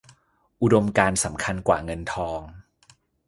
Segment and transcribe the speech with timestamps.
[0.61, 2.39] อุดมการณ์สำคัญกว่าเงินทอง